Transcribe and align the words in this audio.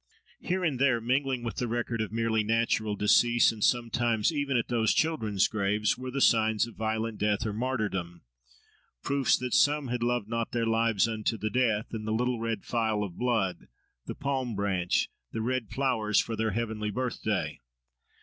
Here 0.39 0.63
and 0.63 0.79
there, 0.79 0.99
mingling 0.99 1.43
with 1.43 1.57
the 1.57 1.67
record 1.67 2.01
of 2.01 2.11
merely 2.11 2.43
natural 2.43 2.95
decease, 2.95 3.51
and 3.51 3.63
sometimes 3.63 4.33
even 4.33 4.57
at 4.57 4.67
these 4.67 4.95
children's 4.95 5.47
graves, 5.47 5.95
were 5.95 6.09
the 6.09 6.19
signs 6.21 6.65
of 6.65 6.73
violent 6.73 7.19
death 7.19 7.45
or 7.45 7.53
"martyrdom,"—proofs 7.53 9.37
that 9.37 9.53
some 9.53 9.89
"had 9.89 10.01
loved 10.01 10.27
not 10.27 10.53
their 10.53 10.65
lives 10.65 11.07
unto 11.07 11.37
the 11.37 11.51
death"—in 11.51 12.05
the 12.05 12.13
little 12.13 12.39
red 12.39 12.65
phial 12.65 13.03
of 13.03 13.19
blood, 13.19 13.67
the 14.07 14.15
palm 14.15 14.55
branch, 14.55 15.11
the 15.33 15.41
red 15.43 15.69
flowers 15.69 16.19
for 16.19 16.35
their 16.35 16.49
heavenly 16.49 16.89
"birthday." 16.89 17.59